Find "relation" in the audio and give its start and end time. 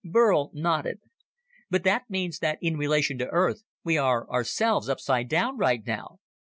2.75-3.19